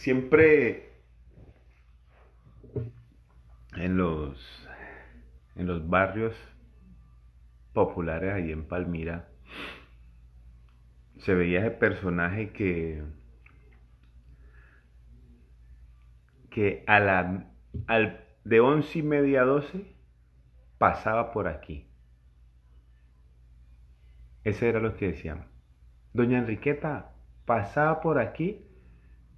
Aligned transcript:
siempre 0.00 0.94
en 3.76 3.98
los, 3.98 4.66
en 5.56 5.66
los 5.66 5.86
barrios 5.90 6.34
populares 7.74 8.32
ahí 8.32 8.50
en 8.50 8.66
Palmira 8.66 9.28
se 11.18 11.34
veía 11.34 11.60
ese 11.60 11.72
personaje 11.72 12.50
que 12.50 13.04
que 16.48 16.82
a 16.86 16.98
la 16.98 17.46
al, 17.86 18.24
de 18.44 18.60
once 18.60 19.00
y 19.00 19.02
media 19.02 19.42
a 19.42 19.44
doce 19.44 19.94
pasaba 20.78 21.30
por 21.30 21.46
aquí. 21.46 21.86
Ese 24.44 24.70
era 24.70 24.80
lo 24.80 24.96
que 24.96 25.08
decían. 25.08 25.46
Doña 26.14 26.38
Enriqueta 26.38 27.12
pasaba 27.44 28.00
por 28.00 28.18
aquí 28.18 28.69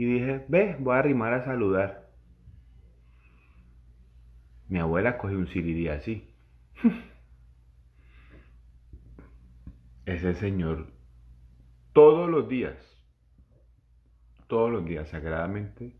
y 0.00 0.06
dije, 0.06 0.46
ve, 0.48 0.76
voy 0.78 0.96
a 0.96 1.00
arrimar 1.00 1.34
a 1.34 1.44
saludar. 1.44 2.08
Mi 4.66 4.78
abuela 4.78 5.18
cogió 5.18 5.36
un 5.36 5.46
sirirí 5.48 5.88
así. 5.88 6.34
Ese 10.06 10.32
señor, 10.36 10.86
todos 11.92 12.30
los 12.30 12.48
días, 12.48 12.78
todos 14.46 14.72
los 14.72 14.86
días, 14.86 15.06
sagradamente, 15.10 15.94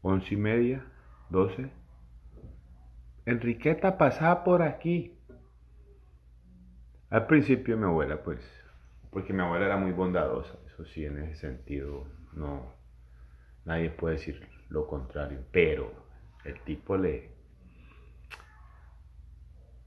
once 0.00 0.32
y 0.32 0.36
media, 0.36 0.86
doce, 1.30 1.68
Enriqueta 3.26 3.98
pasaba 3.98 4.44
por 4.44 4.62
aquí. 4.62 5.18
Al 7.10 7.26
principio 7.26 7.76
mi 7.76 7.86
abuela, 7.86 8.22
pues, 8.22 8.38
porque 9.10 9.32
mi 9.32 9.42
abuela 9.42 9.66
era 9.66 9.76
muy 9.76 9.90
bondadosa, 9.90 10.56
eso 10.68 10.84
sí, 10.84 11.04
en 11.04 11.18
ese 11.18 11.34
sentido, 11.40 12.06
no, 12.34 12.74
nadie 13.64 13.90
puede 13.90 14.16
decir 14.16 14.48
lo 14.68 14.86
contrario, 14.86 15.40
pero 15.52 15.92
el 16.44 16.60
tipo 16.60 16.96
le... 16.96 17.30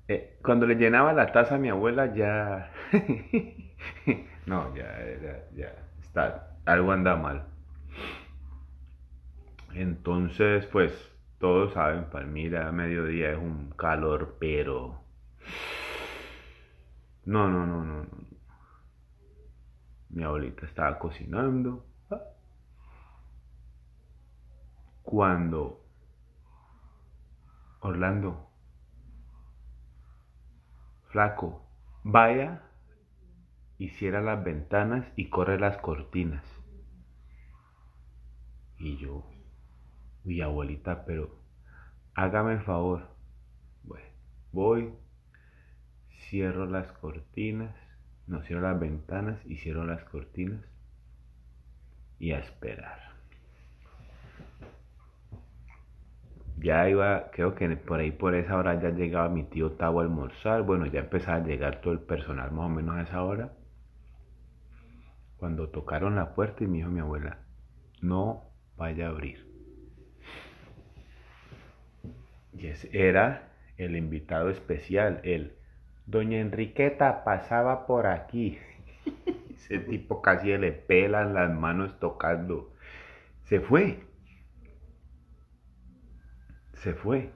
Eh, 0.07 0.37
cuando 0.43 0.67
le 0.67 0.75
llenaba 0.75 1.13
la 1.13 1.31
taza 1.31 1.55
a 1.55 1.57
mi 1.57 1.69
abuela 1.69 2.13
ya... 2.13 2.71
no, 4.45 4.75
ya 4.75 4.99
era, 4.99 5.49
ya 5.55 5.73
está, 6.01 6.57
algo 6.65 6.91
anda 6.91 7.15
mal. 7.15 7.47
Entonces, 9.73 10.65
pues, 10.67 10.93
todos 11.39 11.73
saben, 11.73 12.05
Palmira 12.05 12.67
a 12.67 12.71
mediodía 12.71 13.31
es 13.31 13.37
un 13.37 13.71
calor, 13.71 14.37
pero... 14.39 15.01
No, 17.25 17.49
no, 17.49 17.65
no, 17.65 17.83
no, 17.83 18.03
no. 18.03 18.09
Mi 20.09 20.23
abuelita 20.23 20.65
estaba 20.65 20.99
cocinando. 20.99 21.85
Cuando 25.15 25.81
Orlando, 27.79 28.49
flaco, 31.09 31.65
vaya 32.03 32.63
y 33.77 33.91
cierra 33.91 34.19
las 34.19 34.43
ventanas 34.43 35.07
y 35.15 35.29
corre 35.29 35.57
las 35.57 35.77
cortinas. 35.77 36.43
Y 38.77 38.97
yo, 38.97 39.25
mi 40.25 40.41
abuelita, 40.41 41.05
pero 41.05 41.39
hágame 42.13 42.55
el 42.55 42.63
favor. 42.63 43.07
Bueno, 43.83 44.09
voy, 44.51 44.93
cierro 46.27 46.65
las 46.65 46.91
cortinas, 46.91 47.73
no 48.27 48.41
cierro 48.41 48.63
las 48.63 48.77
ventanas 48.77 49.39
y 49.45 49.55
cierro 49.55 49.85
las 49.85 50.03
cortinas 50.03 50.65
y 52.19 52.33
a 52.33 52.39
esperar. 52.39 53.14
Ya 56.65 56.89
iba, 56.89 57.29
creo 57.31 57.53
que 57.53 57.69
por 57.77 57.99
ahí 57.99 58.09
por 58.09 58.33
esa 58.33 58.57
hora 58.57 58.81
ya 58.81 58.89
llegaba 58.89 59.29
mi 59.29 59.43
tío 59.43 59.73
Tavo 59.73 59.99
a 59.99 60.03
almorzar. 60.03 60.63
Bueno, 60.63 60.87
ya 60.87 61.01
empezaba 61.01 61.37
a 61.37 61.45
llegar 61.45 61.79
todo 61.79 61.93
el 61.93 61.99
personal 61.99 62.51
más 62.51 62.65
o 62.65 62.69
menos 62.69 62.95
a 62.95 63.03
esa 63.03 63.23
hora. 63.23 63.53
Cuando 65.37 65.69
tocaron 65.69 66.15
la 66.15 66.33
puerta 66.33 66.63
y 66.63 66.67
me 66.67 66.77
dijo 66.77 66.89
mi 66.89 67.01
abuela, 67.01 67.37
no 68.01 68.49
vaya 68.77 69.05
a 69.05 69.09
abrir. 69.09 69.45
Y 72.51 72.65
ese 72.65 72.89
era 72.91 73.51
el 73.77 73.95
invitado 73.95 74.49
especial, 74.49 75.19
el 75.21 75.53
Doña 76.07 76.39
Enriqueta 76.39 77.23
pasaba 77.23 77.85
por 77.85 78.07
aquí. 78.07 78.57
Ese 79.51 79.77
tipo 79.77 80.23
casi 80.23 80.57
le 80.57 80.71
pelan 80.71 81.35
las 81.35 81.53
manos 81.53 81.99
tocando. 81.99 82.73
Se 83.43 83.59
fue. 83.59 84.14
Se 86.85 86.93
fue. 86.93 87.31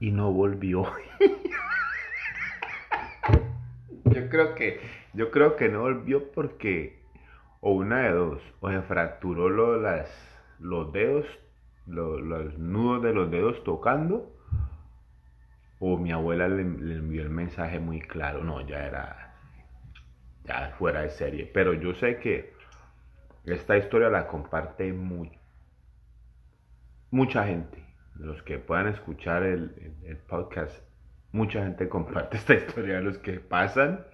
Y 0.00 0.10
no 0.10 0.32
volvió. 0.32 0.84
yo 4.04 4.28
creo 4.30 4.54
que, 4.54 4.80
yo 5.12 5.30
creo 5.30 5.56
que 5.56 5.68
no 5.68 5.82
volvió 5.82 6.32
porque, 6.32 7.02
o 7.60 7.72
una 7.72 8.04
de 8.04 8.12
dos, 8.12 8.40
o 8.60 8.70
se 8.70 8.80
fracturó 8.80 9.50
los 9.50 9.82
dedos, 10.94 11.26
los 11.84 12.58
nudos 12.58 13.02
de 13.02 13.12
los 13.12 13.30
dedos 13.30 13.62
tocando, 13.64 14.34
o 15.78 15.98
mi 15.98 16.12
abuela 16.12 16.48
le, 16.48 16.62
envió 16.62 17.20
el 17.20 17.28
mensaje 17.28 17.78
muy 17.78 18.00
claro, 18.00 18.44
no, 18.44 18.66
ya 18.66 18.86
era 18.86 19.34
ya 20.44 20.74
fuera 20.78 21.02
de 21.02 21.10
serie. 21.10 21.50
Pero 21.52 21.74
yo 21.74 21.92
sé 21.92 22.16
que 22.16 22.54
esta 23.44 23.76
historia 23.76 24.08
la 24.08 24.26
comparte 24.26 24.90
mucha 27.16 27.44
gente. 27.44 27.82
Los 28.14 28.42
que 28.42 28.58
puedan 28.58 28.88
escuchar 28.88 29.42
el, 29.42 29.70
podcast, 30.28 30.82
mucha 31.32 31.62
gente 31.64 31.88
comparte 31.96 32.36
esta 32.36 32.54
historia. 32.54 33.00
Los 33.00 33.18
que 33.18 33.40
pasan, 33.40 34.06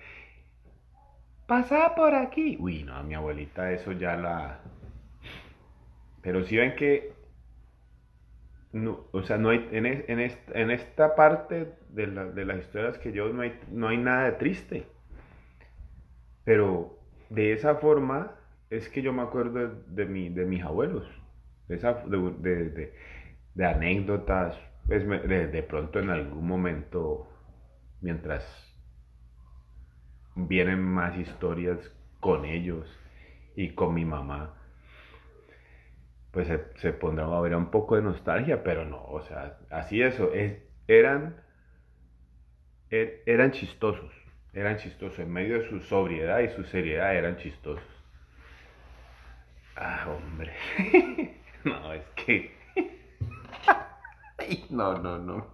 pasa 1.47 1.95
por 1.95 2.15
aquí. 2.15 2.57
Uy, 2.61 2.85
no, 2.85 3.03
mi 3.03 3.15
abuelita 3.15 3.73
eso 3.73 3.93
ya 3.93 4.17
la... 4.17 4.61
Pero 6.23 6.45
si 6.45 6.57
ven 6.57 6.77
que 6.77 7.13
no, 8.73 9.07
o 9.11 9.23
sea, 9.23 9.37
no 9.37 9.51
hay, 9.51 9.69
en, 9.73 9.85
en, 9.85 10.21
esta, 10.21 10.59
en 10.59 10.71
esta 10.71 11.15
parte 11.17 11.75
de, 11.91 12.07
de, 12.07 12.45
las 12.45 12.61
historias 12.61 12.97
que 12.99 13.13
yo 13.13 13.29
no 13.29 13.43
hay, 13.43 13.59
no 13.71 13.89
hay 13.89 13.99
nada 13.99 14.25
de 14.27 14.33
triste. 14.33 14.87
Pero 16.45 16.97
de 17.29 17.53
esa 17.53 17.75
forma 17.75 18.37
es 18.71 18.89
que 18.89 19.03
yo 19.03 19.13
me 19.13 19.23
acuerdo 19.23 19.69
de, 19.89 20.07
mi, 20.07 20.29
de 20.29 20.47
mis 20.47 20.63
abuelos, 20.63 21.07
de, 21.73 21.79
esa, 21.79 21.95
de, 22.05 22.93
de 23.55 23.67
anécdotas, 23.67 24.59
pues, 24.87 25.07
de, 25.07 25.63
pronto 25.63 26.01
en 26.01 26.11
algún 26.11 26.47
momento, 26.47 27.29
mientras 28.01 28.45
vienen 30.35 30.83
más 30.83 31.17
historias 31.17 31.79
con 32.21 32.45
ellos 32.45 32.87
y 33.57 33.71
con 33.71 33.95
mi 33.95 34.05
mamá, 34.05 34.55
pues 36.31 36.49
se, 36.77 36.93
pondrá 36.93 37.27
a 37.27 37.37
haber 37.37 37.55
un 37.55 37.71
poco 37.71 37.97
de 37.97 38.03
nostalgia, 38.03 38.63
pero 38.63 38.85
no, 38.85 39.03
o 39.05 39.23
sea, 39.23 39.59
así 39.71 40.03
eso, 40.03 40.33
es, 40.33 40.57
eran, 40.89 41.37
er, 42.91 43.23
eran 43.27 43.53
chistosos, 43.53 44.13
eran 44.53 44.79
chistosos, 44.79 45.19
en 45.19 45.33
medio 45.33 45.59
de 45.61 45.69
su 45.69 45.81
sobriedad 45.81 46.41
y 46.41 46.49
su 46.49 46.65
seriedad 46.65 47.15
eran 47.15 47.37
chistosos. 47.37 47.85
Ah, 49.77 50.07
hombre, 50.09 50.53
no, 51.65 51.93
es 51.93 52.05
que... 52.17 52.51
no, 54.71 54.99
no, 54.99 55.19
no. 55.19 55.47